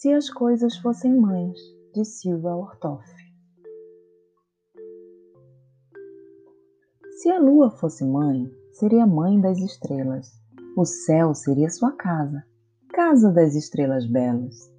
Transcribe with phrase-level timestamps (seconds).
[0.00, 1.58] Se as coisas fossem mães,
[1.92, 3.04] de Silva Ortoff.
[7.16, 10.30] Se a lua fosse mãe, seria mãe das estrelas.
[10.76, 12.46] O céu seria sua casa,
[12.90, 14.72] casa das estrelas belas.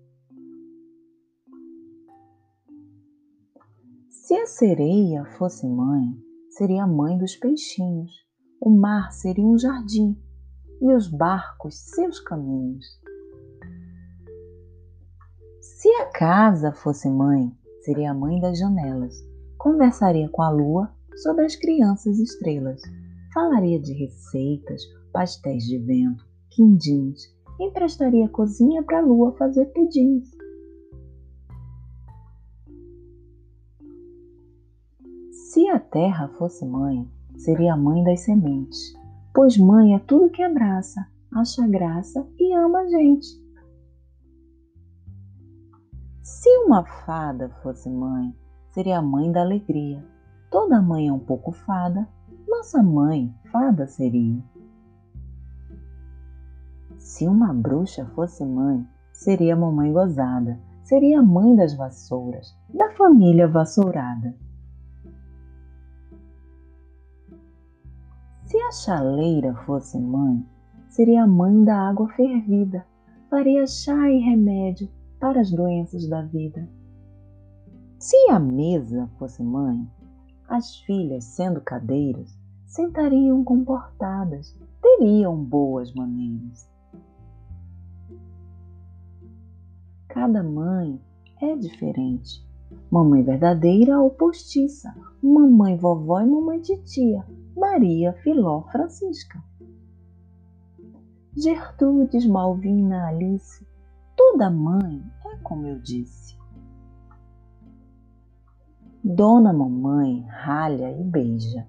[4.09, 6.17] Se a sereia fosse mãe,
[6.51, 8.13] seria mãe dos peixinhos.
[8.61, 10.17] O mar seria um jardim
[10.81, 12.85] e os barcos seus caminhos.
[15.79, 17.49] Se a casa fosse mãe,
[17.85, 19.15] seria a mãe das janelas.
[19.57, 20.93] Conversaria com a lua
[21.23, 22.81] sobre as crianças estrelas.
[23.33, 24.81] Falaria de receitas,
[25.13, 27.33] pastéis de vento, quindins.
[27.57, 30.29] Emprestaria a cozinha para a lua fazer pudins.
[35.31, 38.93] Se a terra fosse mãe, seria a mãe das sementes,
[39.33, 43.48] pois mãe é tudo que abraça, acha graça e ama a gente.
[46.29, 48.33] Se uma fada fosse mãe,
[48.69, 50.05] seria a mãe da alegria.
[50.51, 52.07] Toda mãe é um pouco fada,
[52.47, 54.39] nossa mãe fada seria.
[56.99, 62.91] Se uma bruxa fosse mãe, seria a mamãe gozada, seria a mãe das vassouras, da
[62.91, 64.37] família vassourada.
[68.45, 70.45] Se a chaleira fosse mãe,
[70.89, 72.85] seria a mãe da água fervida,
[73.31, 74.87] faria chá e remédio
[75.19, 76.67] para as doenças da vida.
[77.99, 79.85] Se a mesa fosse mãe,
[80.47, 86.69] as filhas, sendo cadeiras, sentariam comportadas, teriam boas maneiras.
[90.07, 90.99] Cada mãe
[91.41, 92.47] é diferente.
[92.89, 97.25] Mamãe verdadeira ou postiça, mamãe vovó e mamãe titia,
[97.55, 99.43] Maria, Filó, Francisca.
[101.35, 103.65] Gertrudes, Malvina, Alice,
[104.19, 106.37] Toda mãe é como eu disse.
[109.01, 111.65] Dona Mamãe ralha e beija,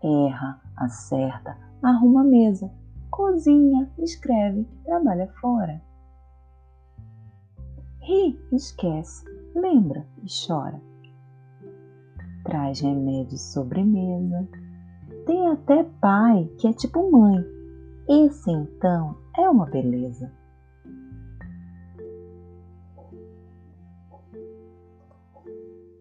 [0.00, 2.72] erra, acerta, arruma a mesa,
[3.10, 5.82] cozinha, escreve, trabalha fora.
[7.98, 9.24] Ri, esquece,
[9.56, 10.80] lembra e chora.
[12.44, 14.48] Traz remédio sobremesa.
[15.26, 17.44] Tem até pai que é tipo mãe.
[18.08, 20.37] Esse então é uma beleza.
[25.44, 25.97] people.